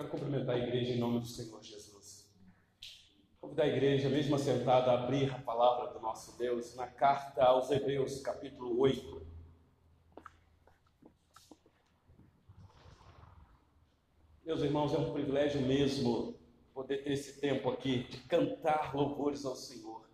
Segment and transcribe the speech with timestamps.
[0.00, 2.26] Quero cumprimentar a igreja em nome do Senhor Jesus.
[3.38, 7.70] Convidar a igreja, mesmo assentada, a abrir a palavra do nosso Deus na carta aos
[7.70, 9.26] Hebreus, capítulo 8.
[14.42, 16.34] Meus irmãos, é um privilégio mesmo
[16.72, 20.08] poder ter esse tempo aqui de cantar louvores ao Senhor.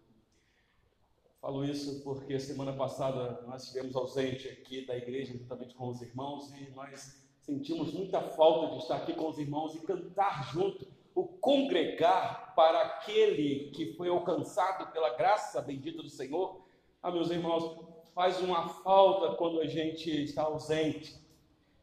[1.40, 6.52] Falo isso porque semana passada nós estivemos ausente aqui da igreja, juntamente com os irmãos,
[6.54, 11.24] e nós sentimos muita falta de estar aqui com os irmãos e cantar junto, o
[11.24, 16.66] congregar para aquele que foi alcançado pela graça bendita do Senhor.
[17.00, 17.78] Ah, meus irmãos,
[18.12, 21.16] faz uma falta quando a gente está ausente.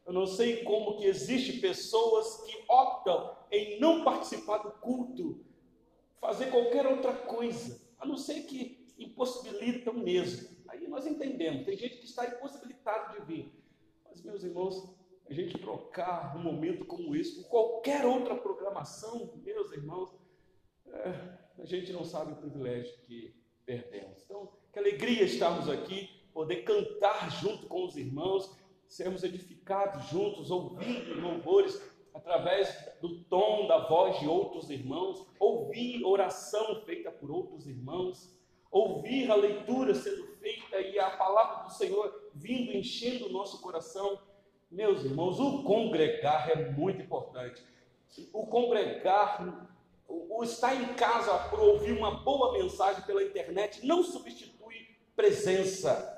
[0.06, 5.40] Eu não sei como que existe pessoas que optam em não participar do culto,
[6.20, 10.54] fazer qualquer outra coisa, a não ser que impossibilitam mesmo.
[10.68, 13.52] Aí nós entendemos, tem gente que está impossibilitado de vir.
[14.04, 14.94] Mas, meus irmãos,
[15.28, 20.14] a gente trocar um momento como esse por qualquer outra programação, meus irmãos,
[20.86, 24.22] é, a gente não sabe o privilégio que perdemos.
[24.24, 28.54] Então, que alegria estarmos aqui, poder cantar junto com os irmãos,
[28.86, 31.80] sermos edificados juntos, ouvindo louvores
[32.12, 38.38] através do tom da voz de outros irmãos, ouvir oração feita por outros irmãos,
[38.70, 44.20] ouvir a leitura sendo feita e a palavra do Senhor vindo enchendo o nosso coração.
[44.74, 47.62] Meus irmãos, o congregar é muito importante.
[48.32, 49.70] O congregar,
[50.08, 56.10] o estar em casa para ouvir uma boa mensagem pela internet não substitui presença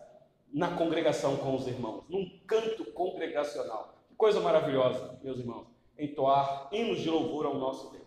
[0.50, 3.94] na congregação com os irmãos, num canto congregacional.
[4.08, 5.66] Que coisa maravilhosa, meus irmãos,
[5.98, 8.06] entoar hinos de louvor ao nosso Deus.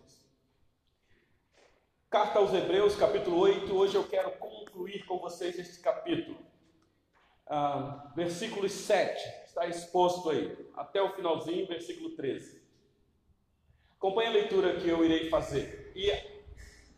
[2.10, 3.72] Carta aos Hebreus, capítulo 8.
[3.72, 6.38] Hoje eu quero concluir com vocês este capítulo.
[7.46, 12.62] Ah, versículo 7 está exposto aí, até o finalzinho, versículo 13.
[13.96, 15.92] Acompanhe a leitura que eu irei fazer.
[15.94, 16.10] E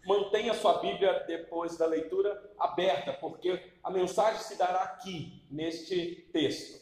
[0.07, 6.81] mantenha sua Bíblia depois da leitura aberta, porque a mensagem se dará aqui, neste texto.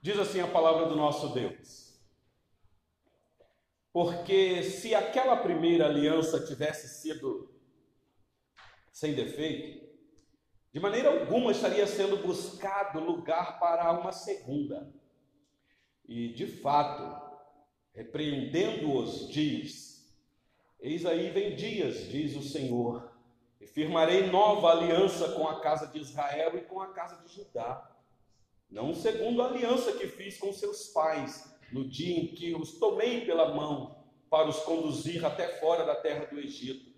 [0.00, 1.94] Diz assim a palavra do nosso Deus.
[3.92, 7.48] Porque se aquela primeira aliança tivesse sido
[8.92, 9.83] sem defeito,
[10.74, 14.92] de maneira alguma estaria sendo buscado lugar para uma segunda.
[16.04, 17.38] E, de fato,
[17.92, 20.12] repreendendo-os, diz:
[20.80, 23.16] Eis aí vem dias, diz o Senhor,
[23.60, 27.96] e firmarei nova aliança com a casa de Israel e com a casa de Judá.
[28.68, 33.24] Não segundo a aliança que fiz com seus pais, no dia em que os tomei
[33.24, 36.93] pela mão para os conduzir até fora da terra do Egito.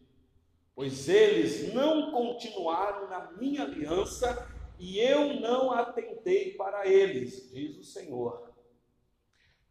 [0.76, 4.46] Pois eles não continuaram na minha aliança
[4.78, 8.52] e eu não atentei para eles, diz o Senhor.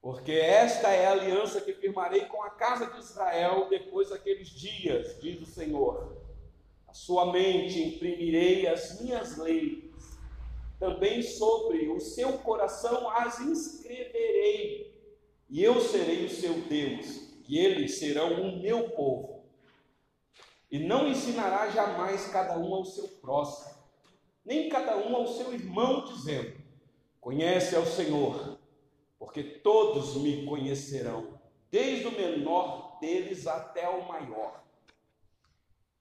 [0.01, 5.17] Porque esta é a aliança que firmarei com a casa de Israel depois daqueles dias,
[5.21, 6.17] diz o Senhor.
[6.87, 9.83] A sua mente imprimirei as minhas leis,
[10.79, 14.95] também sobre o seu coração as inscreverei
[15.49, 19.34] e eu serei o seu Deus, e eles serão o meu povo.
[20.71, 23.75] E não ensinará jamais cada um ao seu próximo,
[24.43, 26.61] nem cada um ao seu irmão, dizendo:
[27.21, 28.59] Conhece ao Senhor,
[29.17, 31.39] porque todos me conhecerão,
[31.71, 34.63] desde o menor deles até o maior.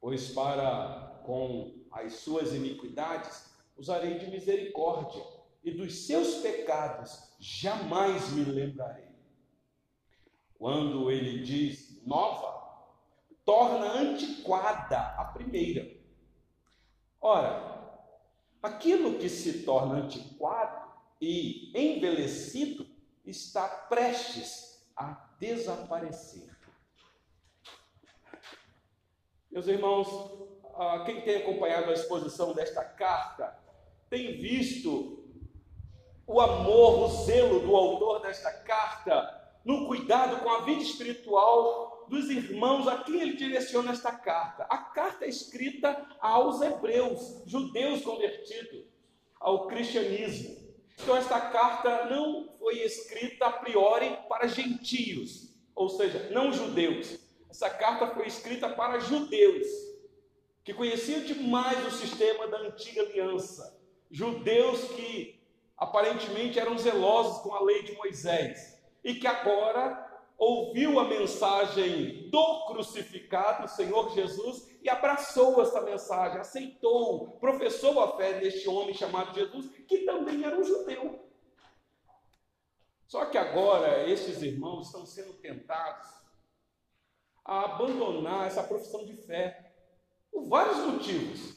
[0.00, 5.24] Pois para com as suas iniquidades usarei de misericórdia,
[5.64, 9.08] e dos seus pecados jamais me lembrarei.
[10.58, 12.53] Quando ele diz nova,
[13.44, 15.94] torna antiquada a primeira.
[17.20, 17.74] Ora,
[18.62, 22.86] aquilo que se torna antiquado e envelhecido
[23.24, 26.54] está prestes a desaparecer.
[29.50, 30.08] Meus irmãos,
[30.76, 33.56] ah, quem tem acompanhado a exposição desta carta
[34.10, 35.24] tem visto
[36.26, 42.30] o amor, o zelo do autor desta carta no cuidado com a vida espiritual dos
[42.30, 44.64] irmãos a quem ele direciona esta carta.
[44.64, 48.84] A carta é escrita aos hebreus, judeus convertidos
[49.40, 50.64] ao cristianismo.
[51.02, 57.18] Então, esta carta não foi escrita a priori para gentios, ou seja, não judeus.
[57.50, 59.66] Essa carta foi escrita para judeus,
[60.64, 63.78] que conheciam demais o sistema da antiga aliança.
[64.10, 65.40] Judeus que
[65.76, 70.03] aparentemente eram zelosos com a lei de Moisés e que agora
[70.36, 78.40] ouviu a mensagem do crucificado, Senhor Jesus, e abraçou essa mensagem, aceitou, professou a fé
[78.40, 81.24] neste homem chamado Jesus, que também era um judeu.
[83.06, 86.08] Só que agora estes irmãos estão sendo tentados
[87.44, 89.72] a abandonar essa profissão de fé.
[90.30, 91.53] Por vários motivos.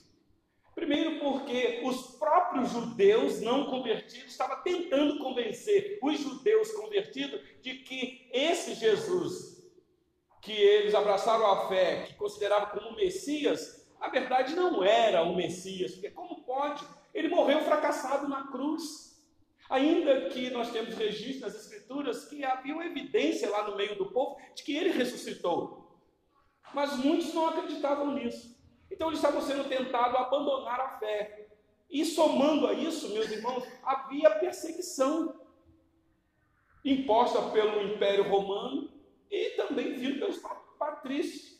[1.27, 8.75] Porque os próprios judeus não convertidos estavam tentando convencer os judeus convertidos de que esse
[8.75, 9.69] Jesus,
[10.41, 15.91] que eles abraçaram a fé, que consideravam como Messias, a verdade não era o Messias,
[15.95, 16.85] porque como pode?
[17.13, 19.21] Ele morreu fracassado na cruz.
[19.69, 24.13] Ainda que nós temos registro nas Escrituras que havia uma evidência lá no meio do
[24.13, 25.91] povo de que ele ressuscitou.
[26.73, 28.56] Mas muitos não acreditavam nisso.
[28.91, 31.47] Então eles estavam sendo tentados a abandonar a fé.
[31.89, 35.39] E somando a isso, meus irmãos, havia perseguição
[36.83, 38.89] imposta pelo Império Romano
[39.29, 40.41] e também vindo pelos
[40.77, 41.57] patrícios.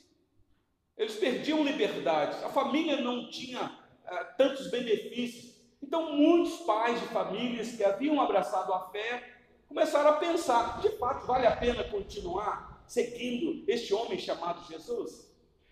[0.98, 5.56] Eles perdiam liberdade, a família não tinha uh, tantos benefícios.
[5.82, 9.38] Então, muitos pais de famílias que haviam abraçado a fé
[9.68, 15.27] começaram a pensar: de fato, vale a pena continuar seguindo este homem chamado Jesus?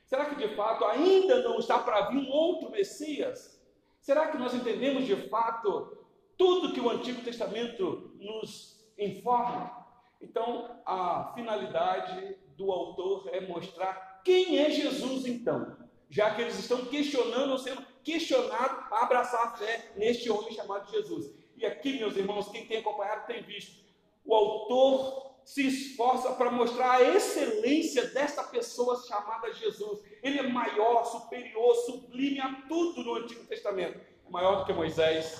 [0.05, 3.59] Será que de fato ainda não está para vir um outro Messias?
[3.99, 5.97] Será que nós entendemos de fato
[6.37, 9.83] tudo que o Antigo Testamento nos informa?
[10.21, 15.75] Então, a finalidade do autor é mostrar quem é Jesus, então,
[16.09, 20.89] já que eles estão questionando ou sendo questionados a abraçar a fé neste homem chamado
[20.91, 21.33] Jesus.
[21.57, 23.83] E aqui, meus irmãos, quem tem acompanhado tem visto,
[24.23, 30.03] o autor se esforça para mostrar a excelência desta pessoa chamada Jesus.
[30.23, 33.99] Ele é maior, superior, sublime a tudo no Antigo Testamento.
[34.25, 35.39] É maior do que Moisés,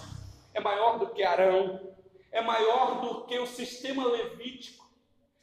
[0.54, 1.96] é maior do que Arão,
[2.32, 4.88] é maior do que o sistema levítico,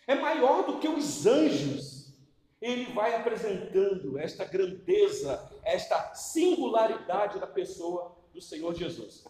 [0.07, 2.15] é maior do que os anjos.
[2.61, 9.25] Ele vai apresentando esta grandeza, esta singularidade da pessoa do Senhor Jesus.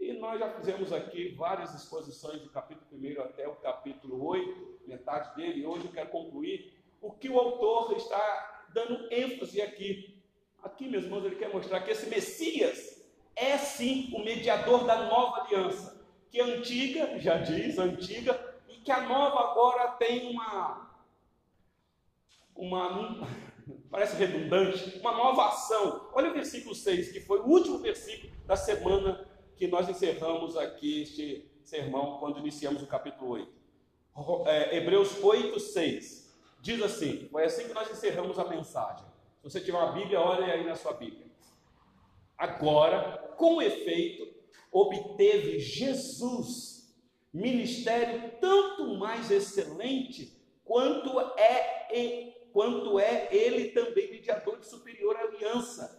[0.00, 4.77] E nós já fizemos aqui várias exposições do capítulo 1 até o capítulo 8,
[5.08, 10.22] metade dele, hoje eu quero concluir o que o autor está dando ênfase aqui.
[10.62, 13.02] Aqui, meus irmãos, ele quer mostrar que esse Messias
[13.34, 18.90] é sim o mediador da nova aliança, que a antiga, já diz, antiga, e que
[18.90, 20.90] a nova agora tem uma,
[22.54, 23.26] uma,
[23.90, 26.10] parece redundante, uma nova ação.
[26.12, 29.26] Olha o versículo 6, que foi o último versículo da semana
[29.56, 33.57] que nós encerramos aqui este sermão quando iniciamos o capítulo 8.
[34.46, 36.36] É, Hebreus 8, 6.
[36.60, 39.06] Diz assim: foi assim que nós encerramos a mensagem.
[39.38, 41.26] Se você tiver uma Bíblia, olhe aí na sua Bíblia.
[42.36, 44.28] Agora, com efeito,
[44.70, 46.96] obteve Jesus
[47.32, 55.98] ministério tanto mais excelente quanto é, quanto é ele também mediador de superior aliança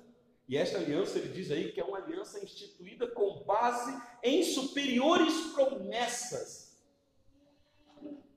[0.49, 5.31] e esta aliança, ele diz aí que é uma aliança instituída com base em superiores
[5.53, 6.68] promessas.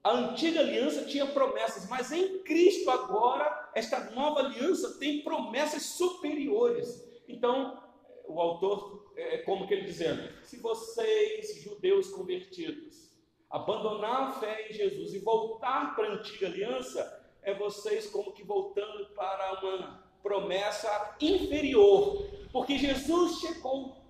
[0.04, 7.08] A antiga aliança tinha promessas, mas em Cristo agora, esta nova aliança tem promessas superiores.
[7.28, 7.80] Então,
[8.26, 13.12] o autor, é como que ele dizendo: se vocês, judeus convertidos,
[13.48, 18.42] abandonar a fé em Jesus e voltar para a antiga aliança, é vocês como que
[18.42, 24.01] voltando para uma promessa inferior, porque Jesus chegou.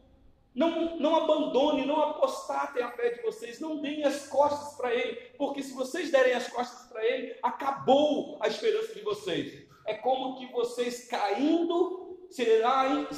[0.54, 5.16] Não, não abandone, não apostatem a fé de vocês, não deem as costas para Ele,
[5.38, 9.66] porque se vocês derem as costas para Ele, acabou a esperança de vocês.
[9.86, 13.08] É como que vocês caindo, será,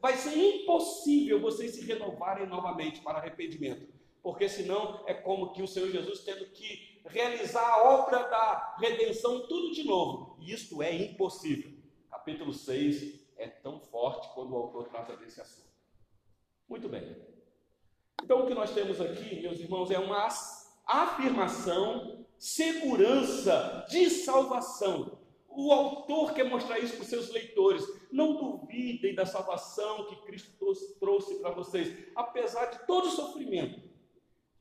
[0.00, 3.86] vai ser impossível vocês se renovarem novamente para arrependimento,
[4.22, 9.46] porque senão é como que o Senhor Jesus tendo que realizar a obra da redenção
[9.46, 11.78] tudo de novo, e isto é impossível
[12.28, 15.67] capítulo 6 é tão forte quando o autor trata desse assunto.
[16.68, 17.16] Muito bem.
[18.22, 20.28] Então, o que nós temos aqui, meus irmãos, é uma
[20.86, 25.18] afirmação, segurança de salvação.
[25.48, 27.84] O autor quer mostrar isso para os seus leitores.
[28.12, 30.52] Não duvidem da salvação que Cristo
[31.00, 33.80] trouxe para vocês, apesar de todo o sofrimento.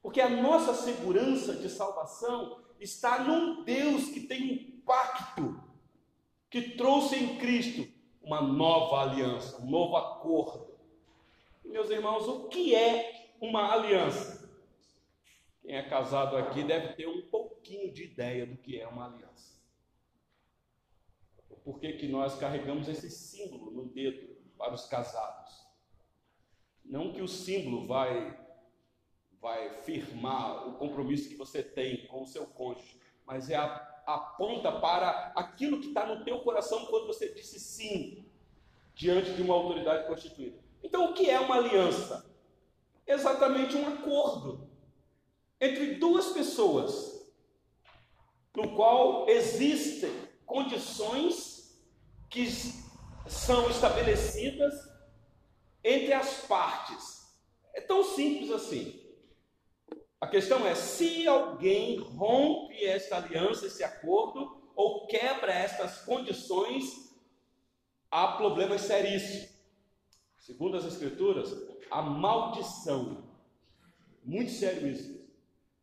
[0.01, 5.61] Porque a nossa segurança de salvação está num Deus que tem um pacto
[6.49, 7.87] que trouxe em Cristo
[8.21, 10.66] uma nova aliança, um novo acordo.
[11.67, 14.49] Meus irmãos, o que é uma aliança?
[15.61, 19.57] Quem é casado aqui deve ter um pouquinho de ideia do que é uma aliança.
[21.63, 25.67] Por que, que nós carregamos esse símbolo no dedo para os casados?
[26.85, 28.39] Não que o símbolo vai,
[29.41, 33.65] vai firmar o compromisso que você tem com o seu cônjuge, mas é a
[34.05, 38.25] aponta para aquilo que está no teu coração quando você disse sim
[38.95, 40.66] diante de uma autoridade constituída.
[40.83, 42.25] Então, o que é uma aliança?
[43.05, 44.69] Exatamente um acordo
[45.59, 47.33] entre duas pessoas,
[48.55, 50.11] no qual existem
[50.45, 51.79] condições
[52.29, 52.47] que
[53.27, 54.73] são estabelecidas
[55.83, 57.27] entre as partes.
[57.73, 59.07] É tão simples assim.
[60.19, 67.15] A questão é: se alguém rompe esta aliança, esse acordo, ou quebra estas condições,
[68.09, 69.56] há problemas seríssimos.
[70.47, 71.53] Segundo as Escrituras,
[71.91, 73.21] a maldição.
[74.23, 75.27] Muito sério isso.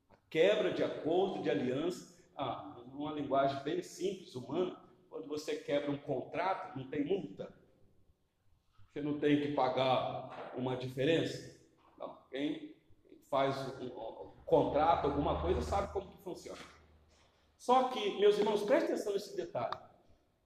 [0.09, 2.16] A quebra de acordo, de aliança.
[2.35, 4.75] Ah, numa linguagem bem simples, humana,
[5.11, 7.52] quando você quebra um contrato, não tem multa.
[8.88, 11.61] Você não tem que pagar uma diferença.
[11.99, 12.16] Não.
[12.30, 12.75] Quem
[13.28, 16.62] faz um, um, contrato, alguma coisa, sabe como que funciona.
[17.59, 19.76] Só que, meus irmãos, prestem atenção nesse detalhe.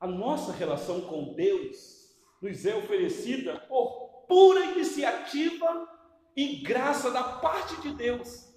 [0.00, 5.88] A nossa relação com Deus nos é oferecida por pura iniciativa
[6.36, 8.54] e graça da parte de Deus.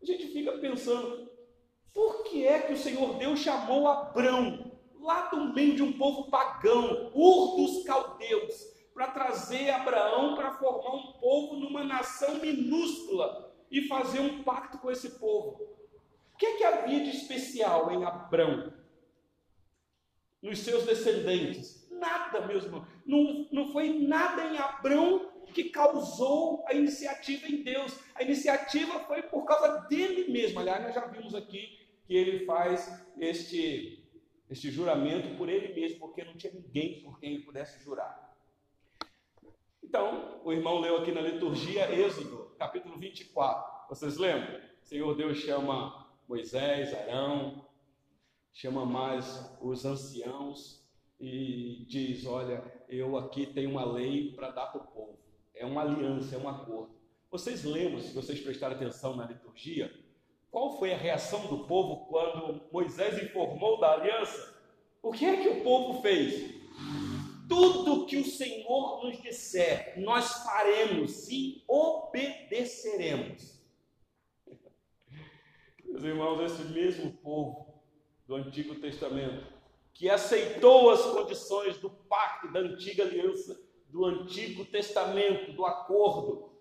[0.00, 1.28] A gente fica pensando,
[1.92, 6.30] por que é que o Senhor Deus chamou Abrão, lá do meio de um povo
[6.30, 13.88] pagão, Ur dos caldeus, para trazer Abraão para formar um povo numa nação minúscula e
[13.88, 15.62] fazer um pacto com esse povo?
[16.34, 18.72] O que é que havia de especial em Abrão?
[20.40, 21.77] Nos seus descendentes?
[21.98, 22.86] Nada, meus irmãos.
[23.04, 27.98] Não, não foi nada em Abrão que causou a iniciativa em Deus.
[28.14, 30.60] A iniciativa foi por causa dele mesmo.
[30.60, 34.04] Aliás, nós já vimos aqui que ele faz este,
[34.48, 38.28] este juramento por ele mesmo, porque não tinha ninguém por quem ele pudesse jurar.
[39.82, 43.88] Então, o irmão leu aqui na liturgia Êxodo, capítulo 24.
[43.88, 44.60] Vocês lembram?
[44.82, 47.66] O Senhor Deus chama Moisés, Arão,
[48.52, 50.77] chama mais os anciãos
[51.20, 55.18] e diz: Olha, eu aqui tenho uma lei para dar para o povo.
[55.54, 56.96] É uma aliança, é um acordo.
[57.30, 59.92] Vocês lembram, se vocês prestarem atenção na liturgia,
[60.50, 64.56] qual foi a reação do povo quando Moisés informou da aliança?
[65.02, 66.56] O que é que o povo fez?
[67.48, 73.58] Tudo que o Senhor nos disser, nós faremos e obedeceremos.
[75.84, 77.82] Meus irmãos, esse mesmo povo
[78.26, 79.57] do Antigo Testamento
[79.98, 86.52] que aceitou as condições do pacto, da antiga aliança, do Antigo Testamento, do acordo,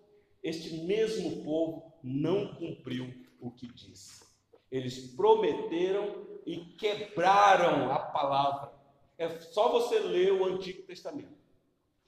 [0.42, 4.26] este mesmo povo não cumpriu o que disse.
[4.72, 8.74] Eles prometeram e quebraram a palavra.
[9.20, 11.38] É só você ler o Antigo Testamento.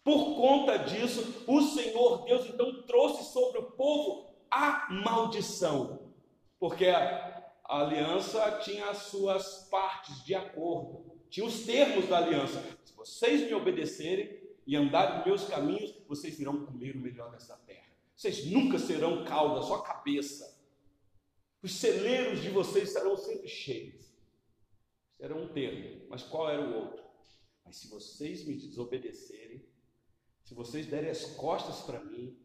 [0.04, 6.12] Por conta disso, o Senhor Deus então trouxe sobre o povo a maldição,
[6.60, 11.09] porque a, aliança tinha as suas partes de acordo.
[11.30, 12.62] Tinha os termos da aliança.
[12.84, 17.56] Se vocês me obedecerem e andarem nos meus caminhos, vocês irão comer o melhor dessa
[17.58, 17.88] terra.
[18.16, 20.60] Vocês nunca serão cauda, só cabeça.
[21.62, 24.10] Os celeiros de vocês serão sempre cheios.
[25.20, 27.04] Era um termo, mas qual era o outro?
[27.66, 29.64] Mas se vocês me desobedecerem,
[30.44, 32.36] se vocês derem as costas para mim,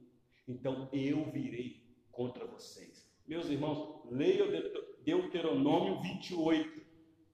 [0.46, 3.08] então eu virei contra vocês.
[3.26, 4.48] Meus irmãos, leiam
[5.02, 6.83] Deuteronômio 28.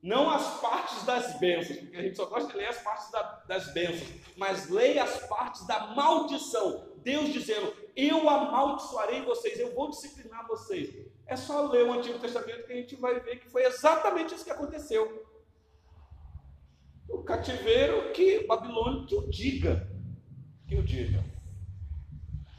[0.02, 3.22] Não as partes das bênçãos, porque a gente só gosta de ler as partes da,
[3.46, 6.88] das bênçãos, mas leia as partes da maldição.
[6.98, 10.94] Deus dizendo: Eu amaldiçoarei vocês, eu vou disciplinar vocês.
[11.26, 14.44] É só ler o Antigo Testamento que a gente vai ver que foi exatamente isso
[14.44, 15.26] que aconteceu.
[17.08, 19.86] O cativeiro que Babilônia que o diga.
[20.66, 21.22] Que o diga.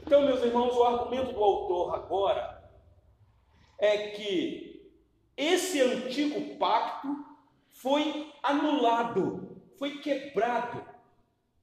[0.00, 2.70] Então, meus irmãos, o argumento do autor agora
[3.78, 4.92] é que
[5.36, 7.31] esse antigo pacto
[7.82, 10.86] foi anulado, foi quebrado.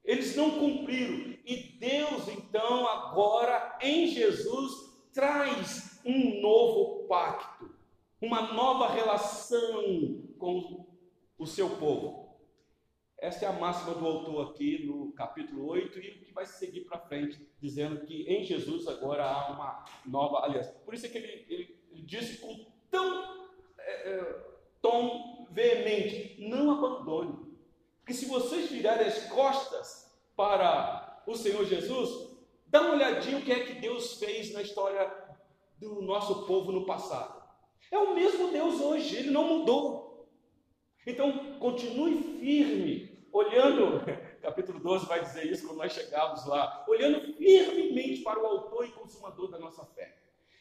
[0.04, 1.38] Eles não cumpriram.
[1.46, 4.72] E Deus, então, agora em Jesus,
[5.14, 7.74] traz um novo pacto,
[8.20, 10.86] uma nova relação com
[11.38, 12.38] o seu povo.
[13.18, 16.98] Essa é a máxima do autor aqui no capítulo 8 e que vai seguir para
[16.98, 20.72] frente, dizendo que em Jesus agora há uma nova aliança.
[20.84, 24.49] Por isso é que ele, ele, ele disse com tão é, é,
[24.80, 27.38] tom veemente: não abandone.
[28.00, 32.30] Porque se vocês virarem as costas para o Senhor Jesus,
[32.66, 35.12] dá uma olhadinha o que é que Deus fez na história
[35.78, 37.40] do nosso povo no passado.
[37.90, 40.28] É o mesmo Deus hoje, ele não mudou.
[41.06, 44.00] Então, continue firme, olhando,
[44.42, 48.92] capítulo 12 vai dizer isso quando nós chegarmos lá, olhando firmemente para o autor e
[48.92, 50.16] consumador da nossa fé.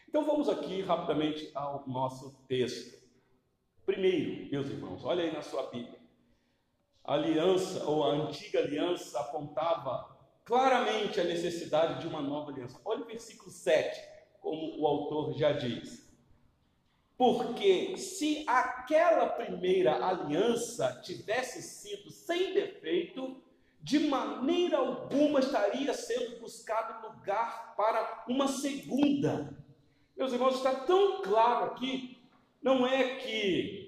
[0.07, 2.98] Então, vamos aqui rapidamente ao nosso texto.
[3.89, 5.99] Primeiro, meus irmãos, olha aí na sua Bíblia.
[7.03, 10.15] A aliança, ou a antiga aliança, apontava
[10.45, 12.79] claramente a necessidade de uma nova aliança.
[12.85, 13.99] Olha o versículo 7,
[14.41, 16.07] como o autor já diz.
[17.17, 23.41] Porque se aquela primeira aliança tivesse sido sem defeito,
[23.81, 29.57] de maneira alguma estaria sendo buscado lugar para uma segunda.
[30.15, 32.19] Meus irmãos, está tão claro aqui,
[32.61, 33.78] não é que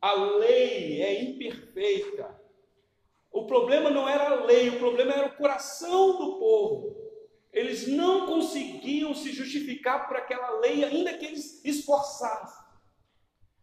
[0.00, 2.40] a lei é imperfeita.
[3.30, 6.96] O problema não era a lei, o problema era o coração do povo.
[7.52, 12.60] Eles não conseguiam se justificar por aquela lei, ainda que eles esforçassem.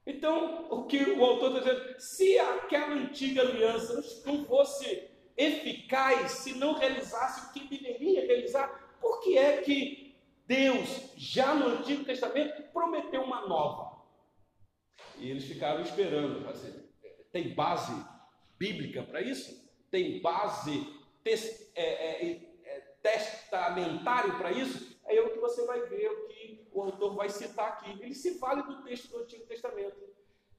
[0.05, 5.03] Então, o que o autor está dizendo, se aquela antiga aliança não fosse
[5.35, 10.15] eficaz, se não realizasse o que deveria realizar, por que é que
[10.45, 13.86] Deus, já no Antigo Testamento, prometeu uma nova?
[15.17, 16.43] E eles ficaram esperando.
[16.43, 16.87] Fazer.
[17.31, 17.93] Tem base
[18.57, 19.67] bíblica para isso?
[19.89, 20.87] Tem base
[21.23, 22.31] tes, é, é,
[22.63, 24.97] é, testamentário para isso?
[25.05, 27.91] É o que você vai ver, o que o autor vai citar aqui.
[28.01, 29.95] Ele se vale do texto do Antigo Testamento.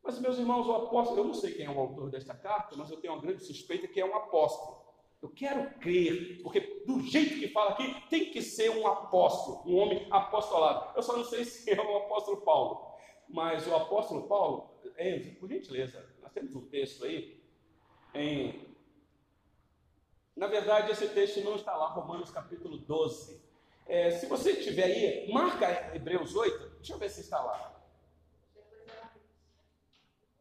[0.03, 2.91] Mas, meus irmãos, o apóstolo, eu não sei quem é o autor desta carta, mas
[2.91, 4.79] eu tenho uma grande suspeita que é um apóstolo.
[5.21, 9.77] Eu quero crer, porque do jeito que fala aqui, tem que ser um apóstolo, um
[9.77, 10.97] homem apostolado.
[10.97, 12.88] Eu só não sei se é o apóstolo Paulo,
[13.29, 17.43] mas o apóstolo Paulo, Enzo, por gentileza, nós temos um texto aí,
[18.15, 18.67] em.
[20.35, 23.41] Na verdade, esse texto não está lá, Romanos capítulo 12.
[23.87, 27.75] É, se você tiver aí, marca Hebreus 8, deixa eu ver se está lá.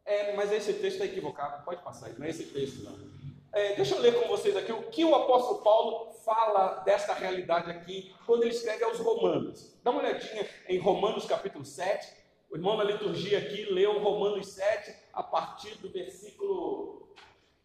[0.06, 3.17] É, mas esse texto está equivocado, pode passar não é esse texto não.
[3.51, 7.72] É, deixa eu ler com vocês aqui o que o apóstolo Paulo fala desta realidade
[7.72, 9.77] aqui quando ele escreve aos Romanos.
[9.84, 12.17] Dá uma olhadinha em Romanos capítulo 7.
[12.50, 16.98] O irmão na liturgia aqui leu Romanos 7 a partir do versículo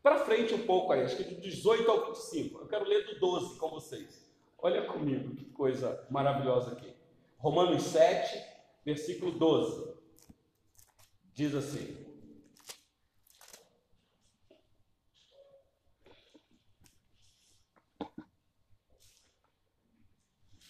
[0.02, 2.60] para frente um pouco aí, acho que do 18 ao 25.
[2.60, 4.28] Eu quero ler do 12 com vocês.
[4.58, 6.92] Olha comigo, que coisa maravilhosa aqui.
[7.38, 8.42] Romanos 7,
[8.84, 9.94] versículo 12.
[11.34, 11.96] Diz assim: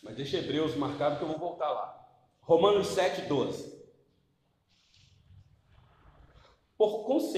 [0.03, 2.07] Mas deixa Hebreus marcado que eu vou voltar lá.
[2.43, 3.82] Romanos 7, 12.
[6.83, 7.33] Por,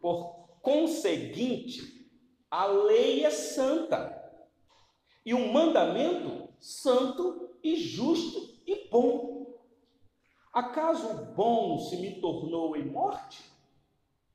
[0.00, 2.10] por conseguinte,
[2.50, 4.20] a lei é santa,
[5.24, 9.54] e o mandamento santo e justo e bom.
[10.52, 13.44] Acaso o bom se me tornou em morte?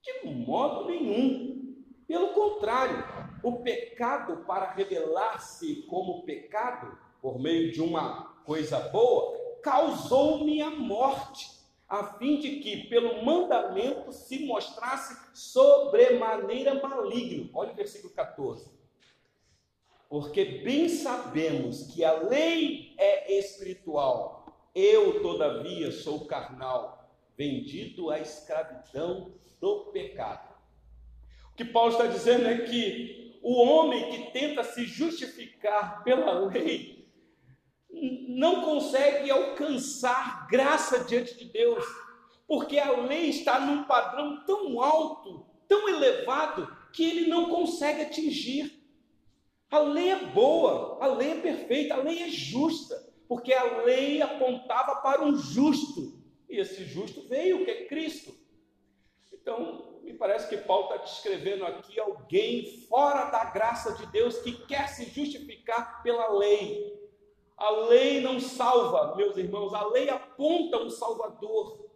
[0.02, 1.84] De modo nenhum.
[2.08, 3.04] Pelo contrário,
[3.44, 11.50] o pecado, para revelar-se como pecado, por meio de uma coisa boa, causou-me a morte,
[11.88, 17.50] a fim de que pelo mandamento se mostrasse sobremaneira maligno.
[17.54, 18.69] Olha o versículo 14.
[20.10, 24.38] Porque bem sabemos que a lei é espiritual,
[24.73, 30.56] eu, todavia, sou carnal, vendido à escravidão do pecado.
[31.52, 36.97] O que Paulo está dizendo é que o homem que tenta se justificar pela lei,
[38.28, 41.84] não consegue alcançar graça diante de Deus,
[42.48, 48.82] porque a lei está num padrão tão alto, tão elevado, que ele não consegue atingir.
[49.70, 52.96] A lei é boa, a lei é perfeita, a lei é justa,
[53.28, 58.34] porque a lei apontava para um justo, e esse justo veio, que é Cristo.
[59.34, 64.54] Então, me parece que Paulo está descrevendo aqui alguém fora da graça de Deus que
[64.66, 66.97] quer se justificar pela lei,
[67.58, 71.89] a lei não salva, meus irmãos, a lei aponta um Salvador.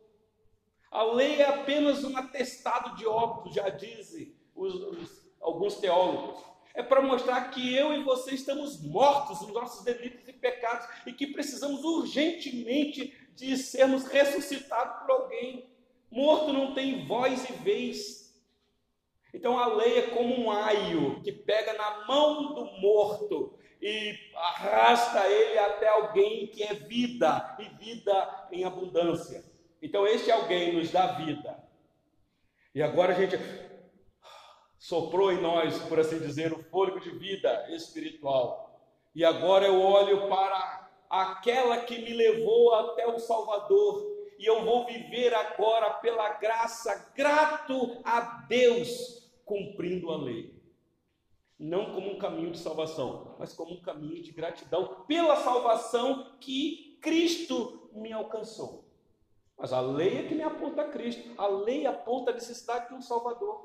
[0.90, 6.44] A lei é apenas um atestado de óbito, já dizem os, os, alguns teólogos.
[6.74, 11.14] É para mostrar que eu e você estamos mortos nos nossos delitos e pecados e
[11.14, 15.70] que precisamos urgentemente de sermos ressuscitados por alguém.
[16.10, 18.34] Morto não tem voz e vez.
[19.34, 25.28] Então a lei é como um aio que pega na mão do morto e arrasta
[25.28, 29.44] ele até alguém que é vida e vida em abundância.
[29.82, 31.58] Então, este alguém nos dá vida.
[32.76, 33.38] E agora a gente
[34.78, 38.80] soprou em nós, por assim dizer, o fôlego de vida espiritual.
[39.16, 44.10] E agora eu olho para aquela que me levou até o Salvador.
[44.38, 50.61] E eu vou viver agora pela graça, grato a Deus, cumprindo a lei
[51.62, 56.98] não como um caminho de salvação, mas como um caminho de gratidão pela salvação que
[57.00, 58.84] Cristo me alcançou.
[59.56, 62.96] Mas a lei é que me aponta a Cristo, a lei aponta a necessidade de
[62.96, 63.62] um Salvador.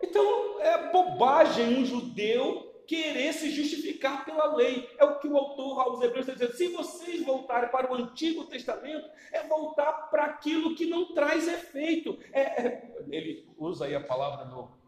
[0.00, 4.88] Então é bobagem um judeu querer se justificar pela lei.
[4.98, 6.56] É o que o autor aos Hebreus está dizendo.
[6.56, 12.18] Se vocês voltarem para o Antigo Testamento, é voltar para aquilo que não traz efeito.
[12.32, 14.81] É, é, ele usa aí a palavra no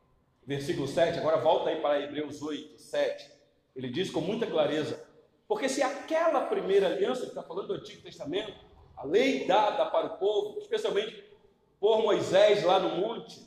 [0.46, 3.30] versículo 7, agora volta aí para Hebreus 8, 7.
[3.74, 5.04] Ele diz com muita clareza:
[5.46, 8.52] porque se aquela primeira aliança, ele está falando do Antigo Testamento,
[8.96, 11.24] a lei dada para o povo, especialmente
[11.80, 13.40] por Moisés lá no monte,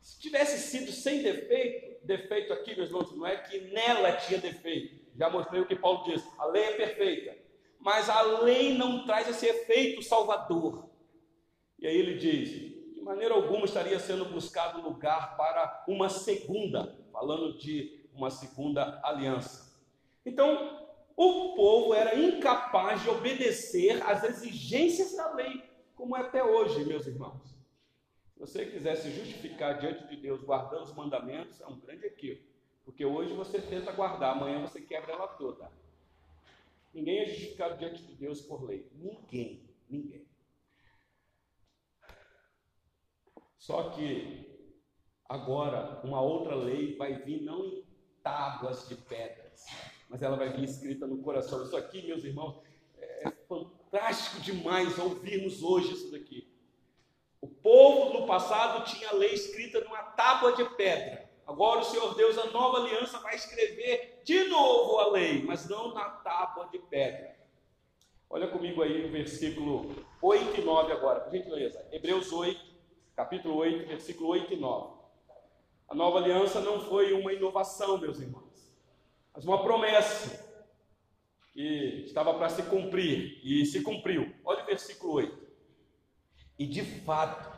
[0.00, 5.04] se tivesse sido sem defeito, defeito aqui, meus irmãos, não é que nela tinha defeito.
[5.16, 7.36] Já mostrei o que Paulo diz: a lei é perfeita,
[7.80, 10.88] mas a lei não traz esse efeito salvador.
[11.78, 12.75] E aí ele diz:
[13.06, 19.72] maneira alguma estaria sendo buscado lugar para uma segunda, falando de uma segunda aliança.
[20.24, 25.62] Então, o povo era incapaz de obedecer às exigências da lei,
[25.94, 27.56] como é até hoje, meus irmãos.
[28.34, 32.44] Se você quiser se justificar diante de Deus guardando os mandamentos, é um grande equívoco.
[32.84, 35.70] Porque hoje você tenta guardar, amanhã você quebra ela toda.
[36.92, 38.90] Ninguém é justificado diante de Deus por lei.
[38.94, 40.25] Ninguém, ninguém.
[43.66, 44.46] Só que
[45.28, 47.84] agora uma outra lei vai vir não em
[48.22, 49.66] tábuas de pedras,
[50.08, 51.64] mas ela vai vir escrita no coração.
[51.64, 52.62] Isso aqui, meus irmãos,
[52.96, 56.48] é fantástico demais ouvirmos hoje isso daqui.
[57.40, 61.28] O povo do passado tinha a lei escrita numa tábua de pedra.
[61.44, 65.92] Agora o Senhor Deus, a nova aliança, vai escrever de novo a lei, mas não
[65.92, 67.36] na tábua de pedra.
[68.30, 69.90] Olha comigo aí no versículo
[70.22, 71.84] 8 e 9 agora, por gentileza.
[71.90, 72.75] Hebreus 8,
[73.16, 74.96] capítulo 8, versículo 8 e 9.
[75.88, 78.46] A nova aliança não foi uma inovação, meus irmãos
[79.36, 80.42] mas uma promessa
[81.52, 84.34] que estava para se cumprir e se cumpriu.
[84.42, 85.46] Olha o versículo 8.
[86.58, 87.54] E de fato,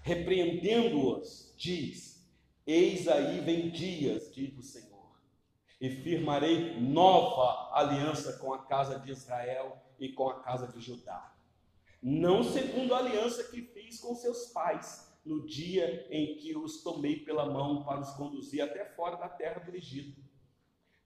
[0.00, 2.26] repreendendo-os, diz:
[2.66, 5.20] Eis aí vem dias, diz o Senhor,
[5.78, 11.34] e firmarei nova aliança com a casa de Israel e com a casa de Judá.
[12.02, 17.16] Não segundo a aliança que fiz com seus pais, no dia em que os tomei
[17.16, 20.28] pela mão para os conduzir até fora da terra do Egito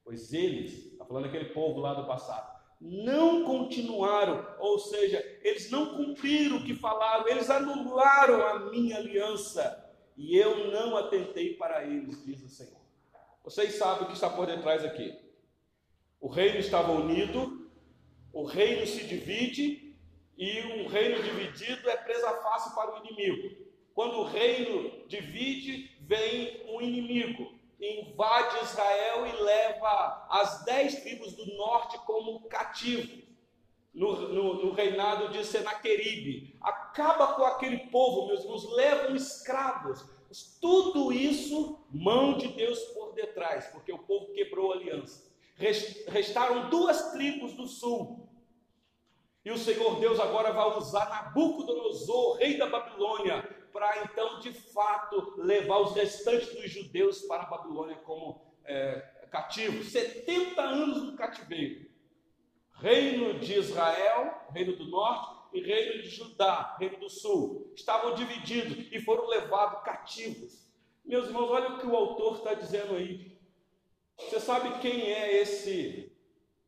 [0.04, 5.96] Pois eles, está falando aquele povo lá do passado, não continuaram, ou seja, eles não
[5.96, 12.24] cumpriram o que falaram, eles anularam a minha aliança, e eu não atentei para eles,
[12.24, 12.80] diz o Senhor.
[13.44, 15.16] Vocês sabem o que está por detrás aqui.
[16.20, 17.70] O reino estava unido,
[18.32, 19.91] o reino se divide,
[20.42, 23.56] e um reino dividido é presa fácil para o inimigo.
[23.94, 31.44] Quando o reino divide, vem um inimigo invade Israel e leva as dez tribos do
[31.56, 33.22] norte como cativos
[33.92, 36.56] no, no, no, reinado de Senaqueribe.
[36.60, 40.04] Acaba com aquele povo, meus irmãos, levam escravos.
[40.60, 45.30] Tudo isso, mão de Deus por detrás, porque o povo quebrou a aliança.
[46.08, 48.31] Restaram duas tribos do sul.
[49.44, 55.34] E o Senhor Deus agora vai usar Nabucodonosor, rei da Babilônia, para então, de fato,
[55.38, 59.88] levar os restantes dos judeus para a Babilônia como é, cativos.
[59.88, 61.90] 70 anos no cativeiro.
[62.74, 68.88] Reino de Israel, reino do norte, e reino de Judá, reino do sul, estavam divididos
[68.90, 70.66] e foram levados cativos.
[71.04, 73.38] Meus irmãos, olha o que o autor está dizendo aí.
[74.16, 76.11] Você sabe quem é esse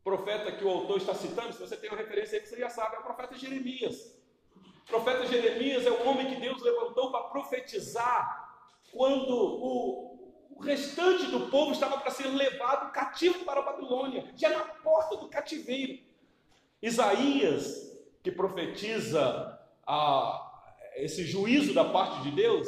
[0.05, 1.51] profeta que o autor está citando?
[1.51, 4.15] Se você tem uma referência aí, você já sabe, é o profeta Jeremias.
[4.83, 8.45] O profeta Jeremias é o homem que Deus levantou para profetizar
[8.91, 14.49] quando o, o restante do povo estava para ser levado cativo para a Babilônia, já
[14.49, 15.99] na porta do cativeiro.
[16.79, 17.91] Isaías,
[18.21, 20.61] que profetiza a,
[20.97, 22.67] esse juízo da parte de Deus,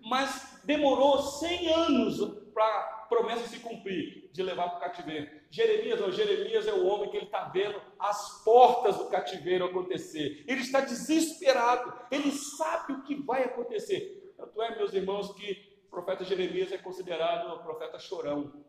[0.00, 2.18] mas demorou 100 anos
[2.54, 5.30] para a promessa se cumprir, de levar para o cativeiro.
[5.50, 10.44] Jeremias, não, Jeremias é o homem que ele está vendo as portas do cativeiro acontecer.
[10.48, 14.32] Ele está desesperado, ele sabe o que vai acontecer.
[14.36, 18.64] Tanto é, meus irmãos, que o profeta Jeremias é considerado o profeta chorão.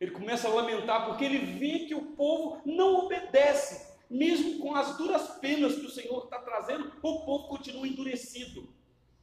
[0.00, 4.96] Ele começa a lamentar porque ele vê que o povo não obedece, mesmo com as
[4.96, 8.72] duras penas que o Senhor está trazendo, o povo continua endurecido.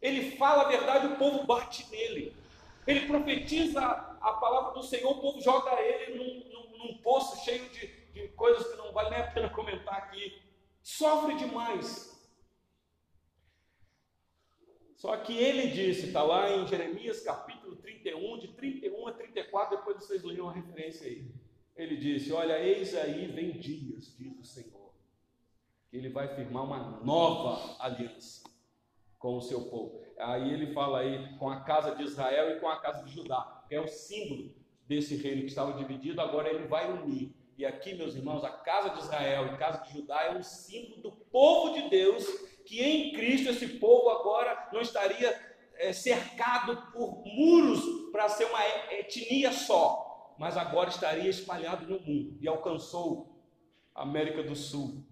[0.02, 2.36] Ele fala a verdade, o povo bate nele.
[2.88, 7.70] Ele profetiza a palavra do Senhor, o povo joga ele num, num, num poço cheio
[7.70, 10.42] de, de coisas que não vale nem a pena comentar aqui.
[10.82, 12.12] Sofre demais.
[14.96, 19.98] Só que ele disse, está lá em Jeremias capítulo 31, de 31 a 34, depois
[19.98, 21.32] vocês leiam a referência aí.
[21.76, 24.94] Ele disse: Olha, eis aí vem dias, diz o Senhor,
[25.90, 28.44] que ele vai firmar uma nova aliança
[29.18, 30.01] com o seu povo.
[30.22, 33.64] Aí ele fala aí com a casa de Israel e com a casa de Judá,
[33.68, 34.54] que é o símbolo
[34.88, 37.34] desse reino que estava dividido, agora ele vai unir.
[37.58, 40.44] E aqui, meus irmãos, a casa de Israel e a casa de Judá é um
[40.44, 42.26] símbolo do povo de Deus,
[42.66, 45.40] que em Cristo esse povo agora não estaria
[45.76, 52.38] é, cercado por muros para ser uma etnia só, mas agora estaria espalhado no mundo
[52.40, 53.44] e alcançou
[53.96, 55.04] a América do Sul,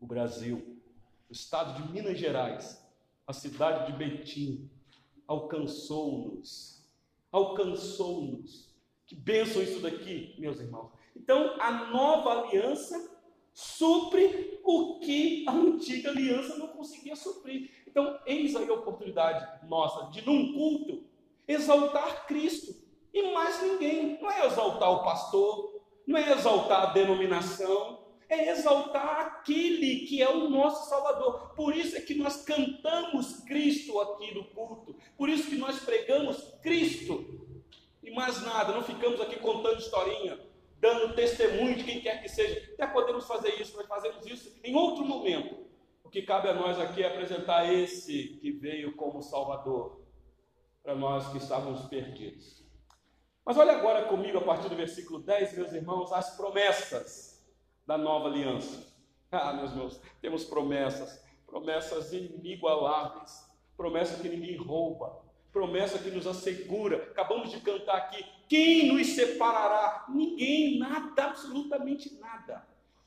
[0.00, 0.80] o Brasil,
[1.28, 2.80] o estado de Minas Gerais,
[3.30, 4.68] a cidade de Betim,
[5.26, 6.84] alcançou-nos,
[7.30, 8.68] alcançou-nos.
[9.06, 10.90] Que bênção isso daqui, meus irmãos.
[11.16, 13.18] Então, a nova aliança
[13.52, 17.70] supre o que a antiga aliança não conseguia suprir.
[17.86, 21.04] Então, eis aí a oportunidade nossa de, num culto,
[21.46, 22.74] exaltar Cristo
[23.14, 24.20] e mais ninguém.
[24.20, 27.99] Não é exaltar o pastor, não é exaltar a denominação,
[28.30, 31.52] é exaltar aquele que é o nosso Salvador.
[31.56, 36.40] Por isso é que nós cantamos Cristo aqui no culto, por isso que nós pregamos
[36.62, 37.46] Cristo.
[38.02, 40.38] E mais nada, não ficamos aqui contando historinha,
[40.78, 42.70] dando testemunho de quem quer que seja.
[42.74, 45.66] Até podemos fazer isso, mas fazemos isso em outro momento.
[46.04, 50.00] O que cabe a nós aqui é apresentar esse que veio como Salvador
[50.82, 52.64] para nós que estávamos perdidos.
[53.44, 57.29] Mas olha agora comigo, a partir do versículo 10, meus irmãos, as promessas
[57.90, 58.86] da nova aliança.
[59.32, 63.44] Ah, meus irmãos, temos promessas, promessas inigualáveis,
[63.76, 66.98] promessa que ninguém rouba, promessa que nos assegura.
[67.10, 70.04] Acabamos de cantar aqui: quem nos separará?
[70.08, 72.64] Ninguém, nada, absolutamente nada.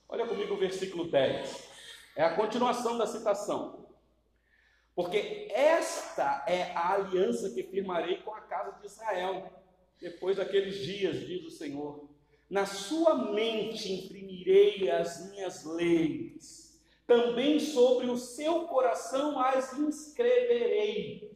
[0.09, 1.69] Olha comigo o versículo 10.
[2.17, 3.87] É a continuação da citação.
[4.93, 9.49] Porque esta é a aliança que firmarei com a casa de Israel,
[10.01, 12.09] depois daqueles dias, diz o Senhor.
[12.49, 13.91] Na sua mente
[14.43, 21.31] imprimirei as minhas leis, também sobre o seu coração as inscreverei,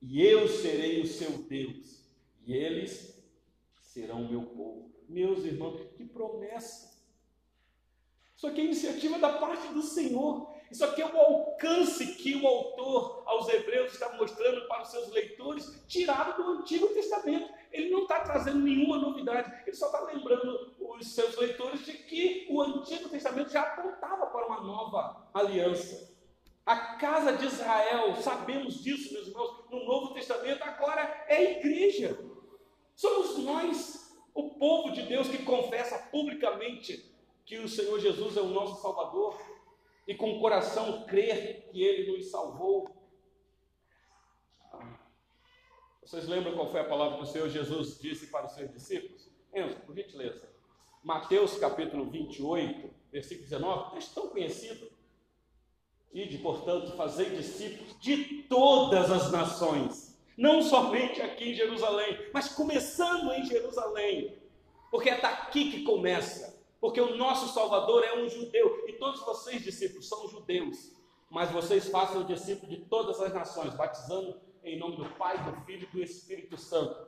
[0.00, 2.04] e eu serei o seu Deus,
[2.44, 3.20] e eles
[3.82, 4.90] serão meu povo.
[5.08, 6.92] Meus irmãos, que promessa!
[8.36, 10.50] Isso aqui é iniciativa da parte do Senhor.
[10.68, 15.10] Isso aqui é o alcance que o autor aos Hebreus está mostrando para os seus
[15.10, 17.52] leitores, tirado do Antigo Testamento.
[17.70, 22.46] Ele não está trazendo nenhuma novidade, ele só está lembrando os seus leitores de que
[22.50, 26.12] o Antigo Testamento já apontava para uma nova aliança.
[26.64, 32.16] A casa de Israel, sabemos disso, meus irmãos, no Novo Testamento agora é a igreja.
[32.94, 37.12] Somos nós, o povo de Deus que confessa publicamente
[37.44, 39.36] que o Senhor Jesus é o nosso Salvador
[40.06, 42.88] e com o coração crer que Ele nos salvou.
[46.00, 49.28] Vocês lembram qual foi a palavra que o Senhor Jesus disse para os seus discípulos?
[49.52, 50.51] Enzo, por gentileza.
[51.02, 54.90] Mateus capítulo 28, versículo 19, texto tão conhecido.
[56.12, 63.32] Ide, portanto, fazei discípulos de todas as nações, não somente aqui em Jerusalém, mas começando
[63.32, 64.38] em Jerusalém,
[64.90, 69.62] porque é daqui que começa porque o nosso Salvador é um judeu, e todos vocês,
[69.62, 70.90] discípulos, são judeus,
[71.30, 75.86] mas vocês façam discípulos de todas as nações, batizando em nome do Pai, do Filho
[75.88, 77.06] e do Espírito Santo.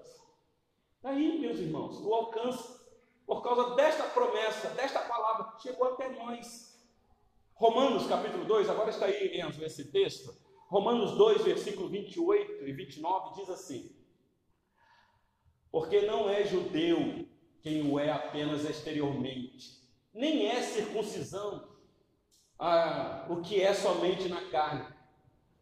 [1.03, 2.84] Daí, meus irmãos, o alcance,
[3.27, 6.75] por causa desta promessa, desta palavra, chegou até nós.
[7.55, 10.35] Romanos capítulo 2, agora está aí, Enzo, esse texto.
[10.69, 13.95] Romanos 2, versículo 28 e 29 diz assim:
[15.71, 17.27] Porque não é judeu
[17.63, 19.83] quem o é apenas exteriormente.
[20.13, 21.69] Nem é circuncisão
[22.59, 24.87] ah, o que é somente na carne.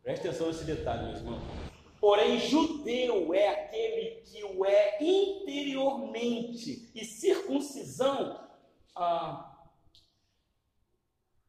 [0.03, 1.72] Preste atenção nesse detalhe, meu irmão.
[2.03, 8.45] Porém, judeu é aquele que o é interiormente, e circuncisão
[8.93, 9.57] ah,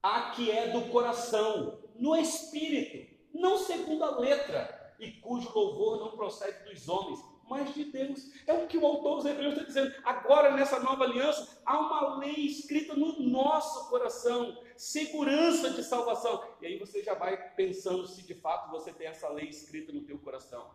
[0.03, 6.11] a que é do coração, no espírito, não segundo a letra, e cujo louvor não
[6.11, 8.31] procede dos homens, mas de Deus.
[8.47, 9.93] É o que o autor dos Hebreus está dizendo.
[10.03, 16.43] Agora, nessa nova aliança, há uma lei escrita no nosso coração, segurança de salvação.
[16.61, 20.01] E aí você já vai pensando se de fato você tem essa lei escrita no
[20.01, 20.71] teu coração.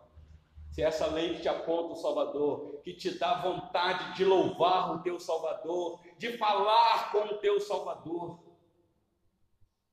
[0.71, 4.91] Se é essa lei que te aponta o Salvador, que te dá vontade de louvar
[4.95, 8.39] o teu Salvador, de falar com o teu Salvador.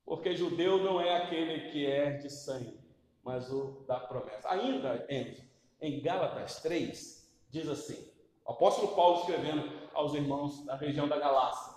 [0.04, 2.78] Porque judeu não é aquele que é de sangue,
[3.24, 4.48] mas o da promessa.
[4.50, 5.45] Ainda, Enzo,
[5.80, 11.74] em Gálatas 3, diz assim: o apóstolo Paulo escrevendo aos irmãos da região da Galácia,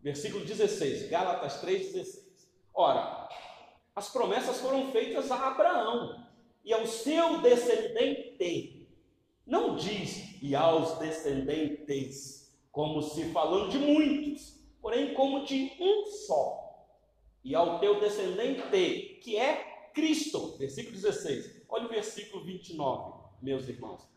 [0.00, 2.24] versículo 16, Gálatas 3,16.
[2.72, 3.28] Ora,
[3.94, 6.26] as promessas foram feitas a Abraão
[6.64, 8.88] e ao seu descendente.
[9.46, 16.88] Não diz e aos descendentes, como se falando de muitos, porém como de um só.
[17.44, 20.56] E ao teu descendente, que é Cristo.
[20.56, 21.64] Versículo 16.
[21.68, 24.08] Olha o versículo 29 meus irmãos.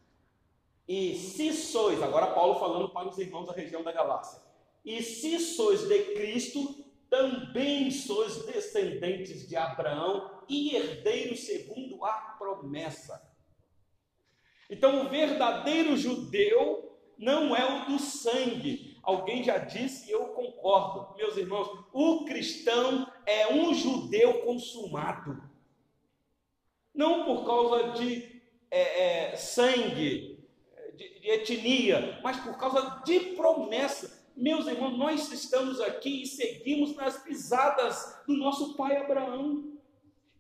[0.88, 4.42] E se sois, agora Paulo falando para os irmãos da região da Galácia,
[4.84, 13.28] e se sois de Cristo, também sois descendentes de Abraão e herdeiros segundo a promessa.
[14.70, 18.98] Então, o verdadeiro judeu não é o do sangue.
[19.02, 21.68] Alguém já disse e eu concordo, meus irmãos.
[21.92, 25.42] O cristão é um judeu consumado,
[26.94, 28.39] não por causa de
[28.72, 30.40] é, é, sangue,
[30.96, 34.20] de, de etnia, mas por causa de promessa.
[34.36, 39.78] Meus irmãos, nós estamos aqui e seguimos nas pisadas do nosso pai Abraão,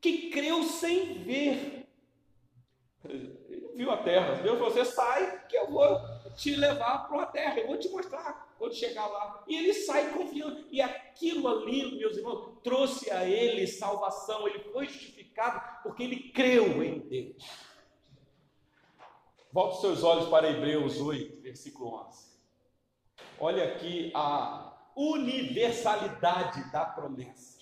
[0.01, 1.85] que creu sem ver.
[3.75, 5.99] viu a terra, Deus, você sai que eu vou
[6.35, 9.43] te levar para uma terra, eu vou te mostrar quando chegar lá.
[9.47, 10.65] E ele sai confiando.
[10.69, 16.83] E aquilo ali, meus irmãos, trouxe a ele salvação, ele foi justificado porque ele creu
[16.83, 17.68] em Deus.
[19.51, 22.29] Volte seus olhos para Hebreus 8, versículo 11.
[23.39, 27.57] Olha aqui a universalidade da promessa.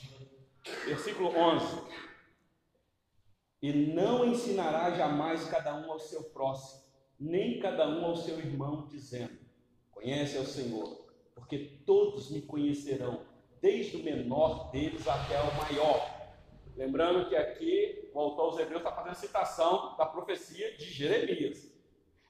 [0.85, 1.65] Versículo 11.
[3.61, 6.83] E não ensinará jamais cada um ao seu próximo,
[7.17, 9.39] nem cada um ao seu irmão, dizendo:
[9.91, 13.25] Conhece ao Senhor, porque todos me conhecerão,
[13.61, 16.17] desde o menor deles até o maior.
[16.75, 21.66] Lembrando que aqui o autor aos Hebreus está fazendo citação da profecia de Jeremias.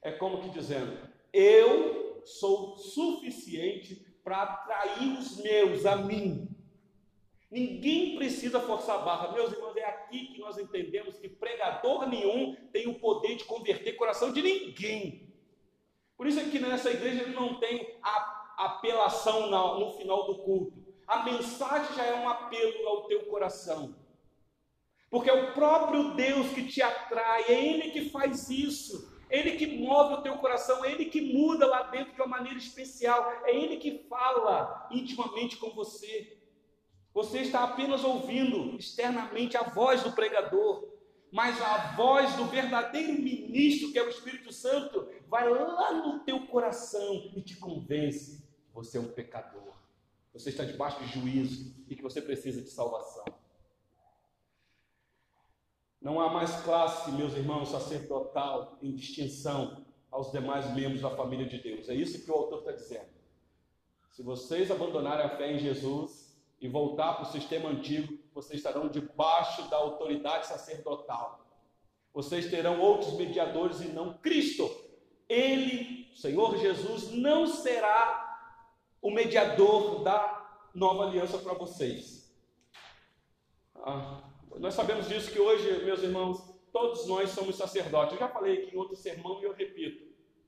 [0.08, 0.98] É como que dizendo:
[1.34, 6.48] Eu sou suficiente para atrair os meus a mim.
[7.52, 9.34] Ninguém precisa forçar a barra.
[9.34, 13.98] Meus irmãos, é aqui que nós entendemos que pregador nenhum tem o poder de converter
[13.98, 15.30] coração de ninguém.
[16.16, 20.86] Por isso é que nessa igreja não tem a apelação no final do culto.
[21.06, 23.94] A mensagem já é um apelo ao teu coração.
[25.10, 29.07] Porque é o próprio Deus que te atrai, é Ele que faz isso.
[29.30, 32.58] Ele que move o teu coração, é Ele que muda lá dentro de uma maneira
[32.58, 36.38] especial, é Ele que fala intimamente com você.
[37.14, 40.88] Você está apenas ouvindo externamente a voz do pregador,
[41.32, 46.48] mas a voz do verdadeiro ministro, que é o Espírito Santo, vai lá no teu
[46.48, 49.74] coração e te convence você é um pecador,
[50.32, 53.26] você está debaixo de juízo e que você precisa de salvação.
[56.08, 61.58] Não há mais classe, meus irmãos, sacerdotal em distinção aos demais membros da família de
[61.58, 61.90] Deus.
[61.90, 63.10] É isso que o autor está dizendo.
[64.12, 68.88] Se vocês abandonarem a fé em Jesus e voltar para o sistema antigo, vocês estarão
[68.88, 71.46] debaixo da autoridade sacerdotal.
[72.14, 74.64] Vocês terão outros mediadores e não Cristo.
[75.28, 78.56] Ele, Senhor Jesus, não será
[79.02, 82.34] o mediador da nova aliança para vocês.
[83.76, 84.27] Ah,
[84.60, 86.42] nós sabemos disso que hoje, meus irmãos,
[86.72, 88.14] todos nós somos sacerdotes.
[88.14, 90.08] Eu já falei aqui em outro sermão e eu repito: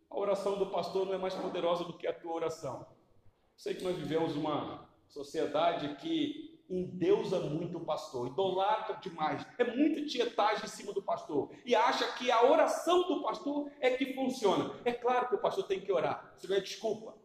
[0.09, 2.85] a oração do pastor não é mais poderosa do que a tua oração.
[3.55, 10.05] Sei que nós vivemos uma sociedade que endeusa muito o pastor, idolatra demais, é muita
[10.05, 14.75] tietagem em cima do pastor e acha que a oração do pastor é que funciona.
[14.85, 17.15] É claro que o pastor tem que orar, isso não é desculpa.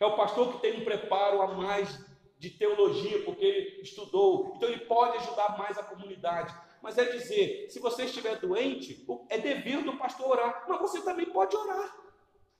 [0.00, 2.04] É o pastor que tem um preparo a mais
[2.44, 6.54] de teologia, porque ele estudou, então ele pode ajudar mais a comunidade.
[6.82, 11.24] Mas é dizer, se você estiver doente, é dever do pastor orar, mas você também
[11.24, 11.96] pode orar.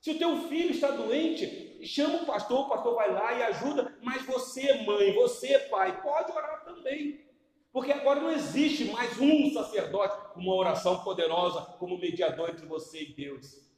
[0.00, 3.94] Se o teu filho está doente, chama o pastor, o pastor vai lá e ajuda,
[4.02, 7.22] mas você, mãe, você, pai, pode orar também.
[7.70, 13.02] Porque agora não existe mais um sacerdote com uma oração poderosa como mediador entre você
[13.02, 13.68] e Deus.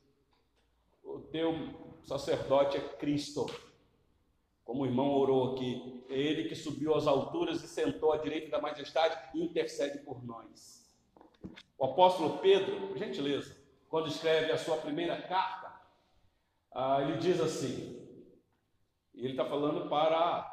[1.03, 1.55] O teu
[2.05, 3.47] sacerdote é Cristo.
[4.67, 8.61] Como o irmão orou aqui, ele que subiu às alturas e sentou à direita da
[8.61, 10.85] majestade e intercede por nós.
[11.79, 13.57] O apóstolo Pedro, por gentileza,
[13.89, 15.73] quando escreve a sua primeira carta,
[16.73, 17.97] ah, ele diz assim,
[19.15, 20.53] e ele está falando para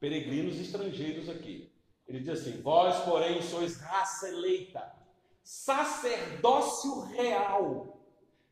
[0.00, 1.70] peregrinos estrangeiros aqui.
[2.06, 4.94] Ele diz assim: Vós, porém, sois raça eleita,
[5.42, 8.02] sacerdócio real,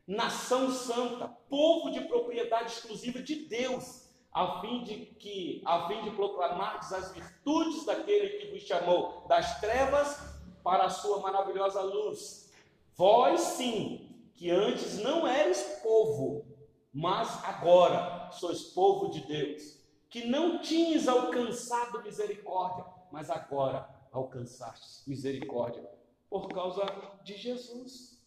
[0.05, 6.11] nação santa, povo de propriedade exclusiva de Deus a fim de que, a fim de
[6.11, 10.19] proclamar as virtudes daquele que vos chamou das trevas
[10.63, 12.51] para a sua maravilhosa luz.
[12.95, 16.45] Vós sim, que antes não eres povo,
[16.93, 19.79] mas agora sois povo de Deus,
[20.09, 25.87] que não tinhas alcançado misericórdia, mas agora alcançaste misericórdia
[26.29, 26.85] por causa
[27.23, 28.21] de Jesus.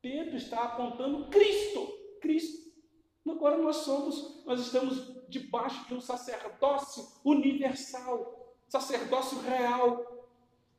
[0.00, 1.86] Pedro está apontando Cristo,
[2.20, 2.72] Cristo.
[3.26, 10.28] Agora nós somos, nós estamos debaixo de um sacerdócio universal, sacerdócio real.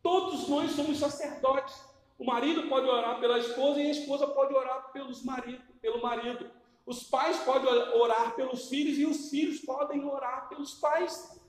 [0.02, 1.76] Todos nós somos sacerdotes.
[2.18, 6.50] O marido pode orar pela esposa e a esposa pode orar pelos marido, pelo marido.
[6.86, 11.42] Os pais podem orar pelos filhos e os filhos podem orar pelos pais.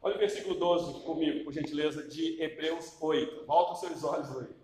[0.00, 3.46] Olha o versículo 12 comigo, por gentileza, de Hebreus 8.
[3.46, 4.54] Volta os seus olhos aí.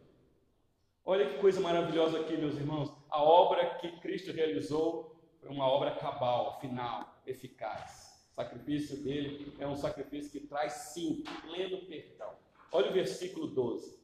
[1.04, 2.92] Olha que coisa maravilhosa aqui, meus irmãos.
[3.08, 5.09] A obra que Cristo realizou
[5.40, 8.28] foi uma obra cabal, final, eficaz.
[8.32, 12.34] O sacrifício dele é um sacrifício que traz, sim, pleno perdão.
[12.70, 13.98] Olha o versículo 12.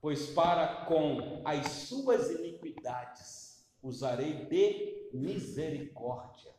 [0.00, 6.54] Pois para com as suas iniquidades usarei de misericórdia,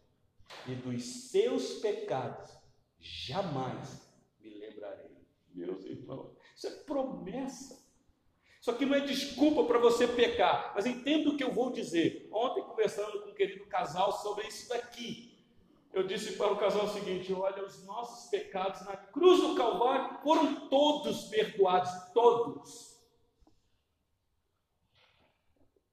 [0.67, 2.51] e dos seus pecados
[2.99, 4.07] jamais
[4.39, 5.11] me lembrarei.
[5.53, 7.80] Meus irmãos, isso é promessa.
[8.61, 12.29] Isso aqui não é desculpa para você pecar, mas entenda o que eu vou dizer.
[12.31, 15.35] Ontem, conversando com um querido casal sobre isso daqui,
[15.91, 20.19] eu disse para o casal o seguinte: olha, os nossos pecados na cruz do Calvário
[20.21, 23.01] foram todos perdoados, todos.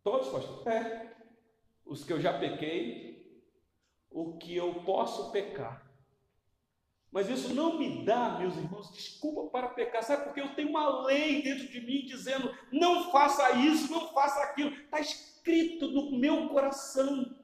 [0.05, 0.69] Todos, pastor?
[0.69, 1.17] É.
[1.87, 3.43] Os que eu já pequei,
[4.11, 5.88] o que eu posso pecar
[7.11, 10.03] mas isso não me dá, meus irmãos, desculpa para pecar.
[10.03, 14.41] Sabe porque eu tenho uma lei dentro de mim dizendo: não faça isso, não faça
[14.43, 14.71] aquilo.
[14.73, 17.35] Está escrito no meu coração.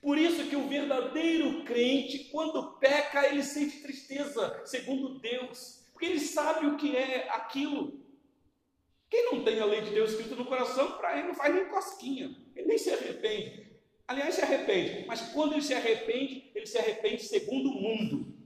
[0.00, 6.20] Por isso que o verdadeiro crente, quando peca, ele sente tristeza, segundo Deus, porque ele
[6.20, 8.00] sabe o que é aquilo.
[9.10, 11.64] Quem não tem a lei de Deus escrita no coração, para ele não faz nem
[11.68, 13.66] cosquinha, ele nem se arrepende.
[14.06, 18.37] Aliás, se arrepende, mas quando ele se arrepende, ele se arrepende segundo o mundo.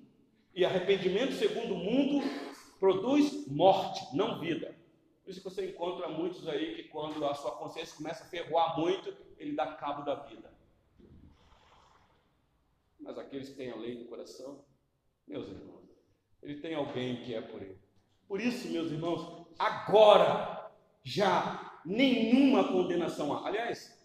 [0.55, 2.23] E arrependimento, segundo o mundo,
[2.79, 4.77] produz morte, não vida.
[5.25, 8.79] Por isso que você encontra muitos aí que, quando a sua consciência começa a ferroar
[8.79, 10.53] muito, ele dá cabo da vida.
[13.01, 14.65] Mas aqueles que têm a lei no coração,
[15.27, 15.89] meus irmãos,
[16.43, 17.79] ele tem alguém que é por ele.
[18.29, 20.71] Por isso, meus irmãos, agora
[21.03, 23.47] já nenhuma condenação há.
[23.47, 24.03] Aliás,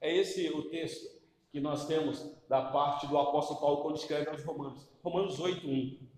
[0.00, 1.19] é esse o texto
[1.50, 4.88] que nós temos da parte do apóstolo Paulo quando escreve aos Romanos.
[5.02, 6.08] Romanos 8, 1.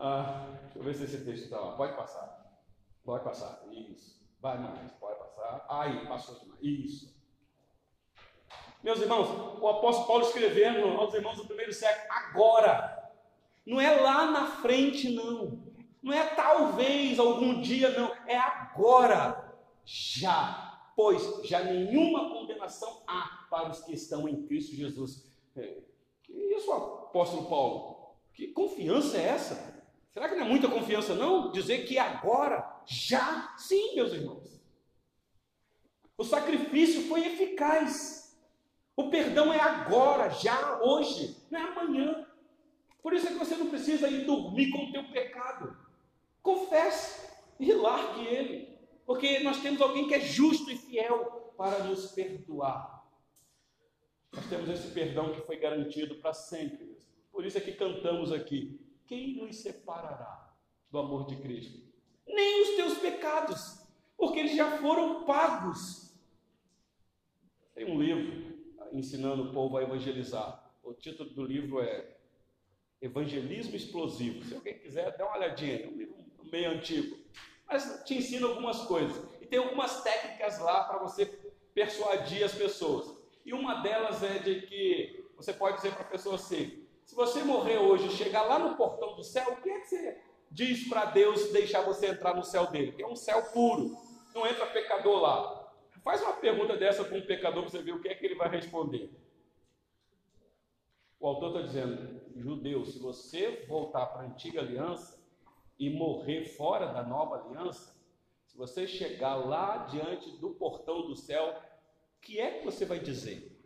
[0.00, 1.76] Ah, deixa eu ver se esse texto está lá.
[1.76, 2.60] Pode passar.
[3.04, 3.62] Pode passar.
[3.70, 4.18] Isso.
[4.40, 4.92] Vai mais.
[4.92, 5.66] Pode passar.
[5.68, 6.60] Aí, passou demais.
[6.62, 7.18] Isso.
[8.82, 9.28] Meus irmãos,
[9.60, 13.12] o apóstolo Paulo escrevendo aos irmãos do primeiro século, agora.
[13.66, 15.66] Não é lá na frente, não.
[16.02, 18.14] Não é talvez algum dia, não.
[18.26, 19.54] É agora.
[19.84, 25.24] Já pois já nenhuma condenação há para os que estão em Cristo Jesus.
[25.56, 25.82] É,
[26.22, 28.16] que isso, apóstolo Paulo?
[28.32, 29.78] Que confiança é essa?
[30.12, 31.50] Será que não é muita confiança, não?
[31.52, 34.60] Dizer que agora, já, sim, meus irmãos.
[36.16, 38.36] O sacrifício foi eficaz.
[38.96, 42.26] O perdão é agora, já, hoje, não é amanhã.
[43.00, 45.76] Por isso é que você não precisa ir dormir com o teu pecado.
[46.42, 47.28] Confesse
[47.60, 48.78] e largue ele.
[49.06, 52.97] Porque nós temos alguém que é justo e fiel para nos perdoar.
[54.32, 56.96] Nós temos esse perdão que foi garantido para sempre.
[57.32, 60.54] Por isso é que cantamos aqui: Quem nos separará
[60.90, 61.80] do amor de Cristo?
[62.26, 63.82] Nem os teus pecados,
[64.16, 66.14] porque eles já foram pagos.
[67.74, 68.58] Tem um livro
[68.92, 70.72] ensinando o povo a evangelizar.
[70.82, 72.16] O título do livro é
[73.00, 74.44] Evangelismo Explosivo.
[74.44, 75.84] Se alguém quiser, dá uma olhadinha.
[75.84, 76.16] É um livro
[76.50, 77.28] meio antigo
[77.68, 79.22] mas te ensina algumas coisas.
[79.40, 81.26] E tem algumas técnicas lá para você
[81.74, 83.17] persuadir as pessoas.
[83.48, 87.42] E uma delas é de que você pode dizer para a pessoa assim: se você
[87.42, 91.06] morrer hoje chegar lá no portão do céu, o que é que você diz para
[91.06, 92.92] Deus deixar você entrar no céu dele?
[92.92, 93.96] Que é um céu puro,
[94.34, 95.72] não entra pecador lá.
[96.04, 98.34] Faz uma pergunta dessa com um pecador para você ver o que é que ele
[98.34, 99.10] vai responder.
[101.18, 105.18] O autor está dizendo: judeu, se você voltar para a antiga aliança,
[105.78, 107.96] e morrer fora da nova aliança,
[108.44, 111.56] se você chegar lá diante do portão do céu,
[112.20, 113.58] que é que você vai dizer?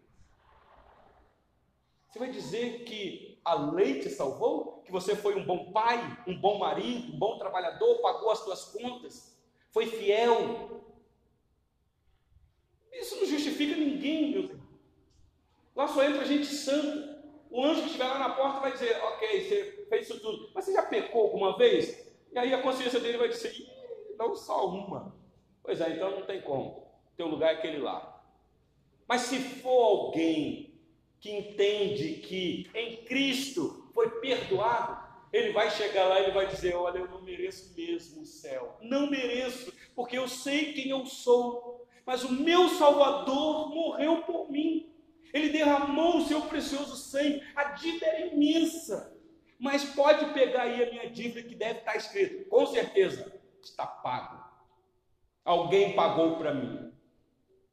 [2.09, 4.83] Você vai dizer que a lei te salvou?
[4.85, 8.65] Que você foi um bom pai, um bom marido, um bom trabalhador, pagou as suas
[8.67, 9.37] contas,
[9.71, 10.83] foi fiel?
[12.93, 14.61] Isso não justifica ninguém, meu Deus.
[15.75, 17.23] Lá só entra gente santa.
[17.51, 20.65] O anjo que estiver lá na porta vai dizer: Ok, você fez isso tudo, mas
[20.65, 22.13] você já pecou alguma vez?
[22.33, 23.55] E aí a consciência dele vai dizer,
[24.19, 25.15] não só uma.
[25.63, 26.87] Pois é, então não tem como.
[27.17, 28.12] Teu lugar é aquele lá.
[29.13, 30.73] Mas se for alguém
[31.21, 36.75] que entende que em Cristo foi perdoado, ele vai chegar lá e ele vai dizer:
[36.75, 38.79] Olha, eu não mereço mesmo o céu.
[38.81, 41.87] Não mereço, porque eu sei quem eu sou.
[42.07, 44.91] Mas o meu Salvador morreu por mim.
[45.35, 47.43] Ele derramou o seu precioso sangue.
[47.55, 49.15] A dívida era imensa
[49.59, 53.31] mas pode pegar aí a minha dívida que deve estar escrito, com certeza,
[53.63, 54.43] está pago.
[55.45, 56.92] Alguém pagou para mim.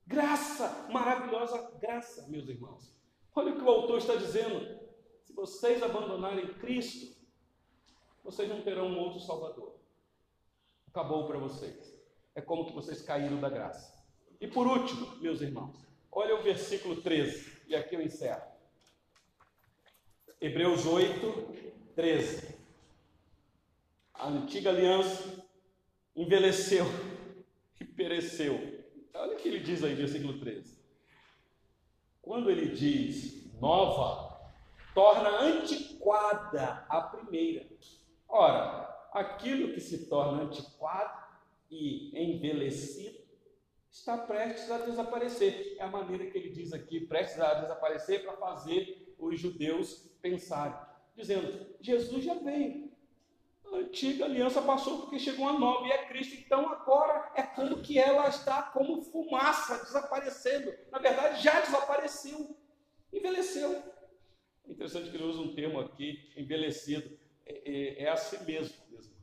[0.09, 2.99] Graça, maravilhosa graça, meus irmãos.
[3.35, 4.79] Olha o que o autor está dizendo.
[5.21, 7.15] Se vocês abandonarem Cristo,
[8.23, 9.75] vocês não terão um outro Salvador.
[10.87, 11.95] Acabou para vocês.
[12.33, 14.03] É como que vocês caíram da graça.
[14.41, 15.77] E por último, meus irmãos,
[16.11, 18.41] olha o versículo 13, e aqui eu encerro.
[20.41, 22.55] Hebreus 8, 13.
[24.15, 25.47] A antiga aliança
[26.15, 26.85] envelheceu
[27.79, 28.78] e pereceu.
[29.19, 30.79] Olha o que ele diz aí, versículo 13.
[32.21, 34.53] Quando ele diz nova,
[34.93, 37.67] torna antiquada a primeira.
[38.29, 41.35] Ora, aquilo que se torna antiquado
[41.69, 43.19] e envelhecido
[43.91, 45.75] está prestes a desaparecer.
[45.77, 50.79] É a maneira que ele diz aqui, prestes a desaparecer para fazer os judeus pensarem,
[51.13, 52.88] dizendo: Jesus já veio.
[53.71, 56.35] A antiga aliança passou porque chegou uma nova e é Cristo.
[56.35, 60.73] Então agora é como que ela está como fumaça desaparecendo.
[60.91, 62.57] Na verdade, já desapareceu,
[63.13, 63.71] envelheceu.
[64.67, 67.17] É interessante que ele usa um termo aqui, envelhecido.
[67.45, 69.13] É, é, é assim mesmo, mesmo.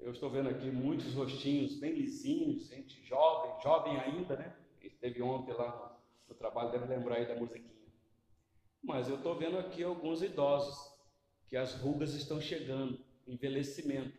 [0.00, 4.56] Eu estou vendo aqui muitos rostinhos bem lisinhos, gente jovem, jovem ainda, né?
[4.82, 7.74] Esteve ontem lá no, no trabalho, deve lembrar aí da musiquinha.
[8.82, 10.76] Mas eu estou vendo aqui alguns idosos,
[11.48, 14.18] que as rugas estão chegando, envelhecimento.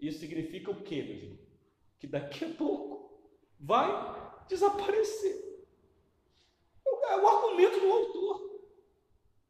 [0.00, 1.38] Isso significa o quê, meu irmão?
[1.98, 3.18] Que daqui a pouco
[3.58, 3.88] vai
[4.48, 5.48] desaparecer.
[6.86, 8.60] É o argumento do autor.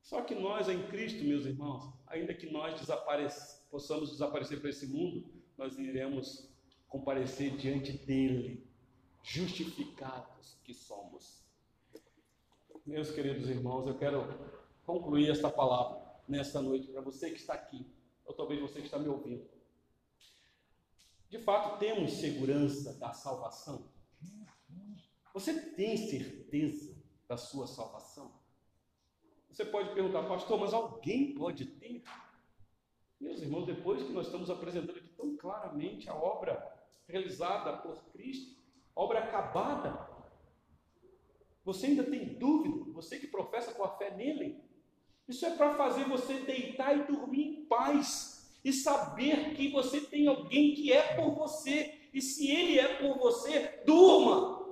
[0.01, 2.80] Só que nós em Cristo, meus irmãos, ainda que nós
[3.70, 6.49] possamos desaparecer para esse mundo, nós iremos
[6.89, 8.66] comparecer diante dele,
[9.22, 11.45] justificados que somos.
[12.86, 14.26] Meus queridos irmãos, eu quero
[14.86, 17.84] concluir esta palavra nesta noite para você que está aqui,
[18.29, 19.49] ou talvez você que está me ouvindo.
[21.31, 23.91] De fato, temos segurança da salvação?
[25.33, 26.95] Você tem certeza
[27.26, 28.39] da sua salvação?
[29.51, 32.03] Você pode perguntar, pastor, mas alguém pode ter?
[33.18, 36.62] Meus irmãos, depois que nós estamos apresentando aqui tão claramente a obra
[37.07, 38.61] realizada por Cristo,
[38.95, 40.07] obra acabada,
[41.64, 42.93] você ainda tem dúvida?
[42.93, 44.62] Você que professa com a fé nele?
[45.29, 50.26] Isso é para fazer você deitar e dormir em paz e saber que você tem
[50.26, 52.09] alguém que é por você.
[52.14, 54.66] E se ele é por você, durma.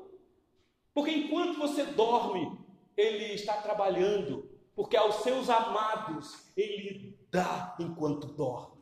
[0.94, 2.58] Porque enquanto você dorme,
[2.96, 4.50] ele está trabalhando.
[4.74, 8.76] Porque aos seus amados ele dá enquanto dorme.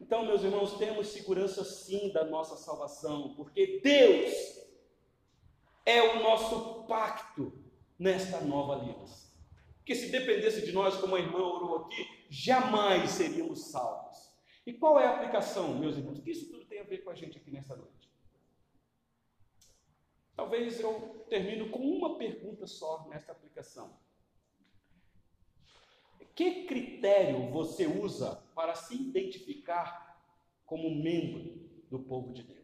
[0.00, 4.32] Então, meus irmãos, temos segurança sim da nossa salvação, porque Deus
[5.84, 7.59] é o nosso pacto
[8.00, 9.30] nesta nova aliança.
[9.76, 14.30] Porque se dependesse de nós, como a irmã orou aqui, jamais seríamos salvos.
[14.66, 16.18] E qual é a aplicação, meus irmãos?
[16.18, 18.10] O que isso tudo tem a ver com a gente aqui nessa noite?
[20.34, 23.94] Talvez eu termino com uma pergunta só nesta aplicação.
[26.34, 30.24] Que critério você usa para se identificar
[30.64, 32.59] como membro do povo de Deus?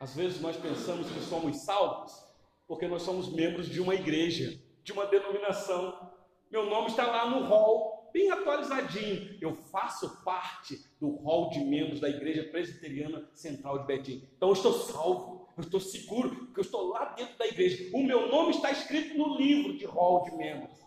[0.00, 2.28] Às vezes nós pensamos que somos salvos
[2.68, 6.12] porque nós somos membros de uma igreja, de uma denominação.
[6.50, 9.38] Meu nome está lá no hall, bem atualizadinho.
[9.40, 14.28] Eu faço parte do hall de membros da Igreja Presbiteriana Central de Betim.
[14.36, 17.90] Então eu estou salvo, eu estou seguro, porque eu estou lá dentro da igreja.
[17.96, 20.78] O meu nome está escrito no livro de hall de membros.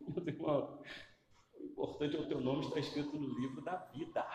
[0.16, 0.80] Meu irmão,
[1.60, 4.26] o importante é o teu nome estar escrito no livro da vida.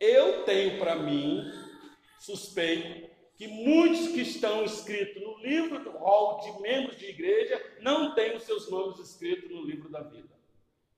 [0.00, 1.44] Eu tenho para mim
[2.24, 8.14] suspeito que muitos que estão escritos no livro do rol de membros de igreja não
[8.14, 10.32] têm os seus nomes escritos no livro da vida.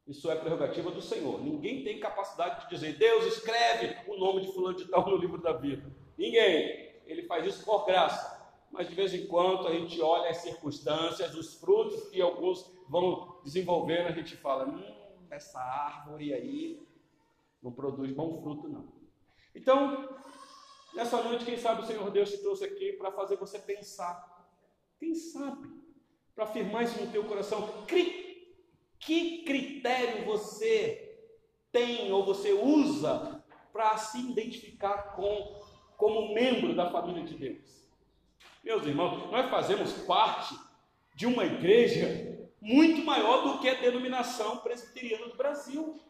[0.06, 1.42] Isso é prerrogativa do Senhor.
[1.42, 5.38] Ninguém tem capacidade de dizer, Deus escreve o nome de fulano de tal no livro
[5.42, 5.90] da vida.
[6.16, 6.94] Ninguém.
[7.06, 8.36] Ele faz isso por graça.
[8.70, 13.40] Mas de vez em quando a gente olha as circunstâncias, os frutos que alguns vão
[13.42, 14.94] desenvolvendo, a gente fala, hum,
[15.30, 16.86] essa árvore aí
[17.62, 18.86] não produz bom fruto não.
[19.54, 20.08] Então,
[20.96, 24.48] Nessa noite, quem sabe o Senhor Deus te trouxe aqui para fazer você pensar.
[24.98, 25.68] Quem sabe?
[26.34, 27.84] Para afirmar isso no teu coração.
[27.86, 31.20] Que critério você
[31.70, 33.44] tem ou você usa
[33.74, 35.60] para se identificar com
[35.98, 37.86] como membro da família de Deus?
[38.64, 40.58] Meus irmãos, nós fazemos parte
[41.14, 46.00] de uma igreja muito maior do que a denominação presbiteriana do Brasil.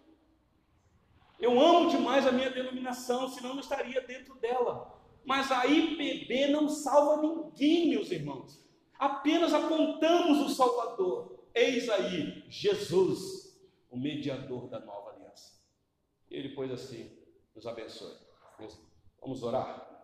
[1.38, 4.94] Eu amo demais a minha denominação, senão não estaria dentro dela.
[5.24, 8.64] Mas a IPB não salva ninguém, meus irmãos.
[8.98, 11.44] Apenas apontamos o Salvador.
[11.54, 13.58] Eis aí Jesus,
[13.90, 15.60] o mediador da nova aliança.
[16.30, 17.10] Ele pôs assim:
[17.54, 18.16] nos abençoe.
[19.20, 19.95] Vamos orar?